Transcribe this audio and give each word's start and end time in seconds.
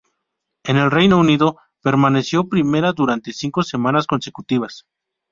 En 0.63 0.77
el 0.77 0.89
Reino 0.89 1.19
Unido 1.19 1.57
permaneció 1.83 2.49
primera 2.49 2.91
durante 2.91 3.31
cinco 3.33 3.61
semanas 3.61 4.07
consecutivas. 4.07 4.87